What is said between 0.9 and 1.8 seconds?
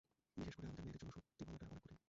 জন্য, সত্যি বলাটা